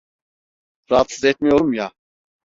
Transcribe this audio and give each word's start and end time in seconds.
Rahatsız 0.91 1.23
etmiyorum 1.23 1.69
ya? 1.73 1.91